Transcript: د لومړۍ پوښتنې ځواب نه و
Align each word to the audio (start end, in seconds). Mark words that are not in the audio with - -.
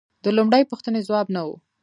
د 0.23 0.25
لومړۍ 0.37 0.63
پوښتنې 0.71 0.99
ځواب 1.07 1.27
نه 1.35 1.41
و 1.47 1.49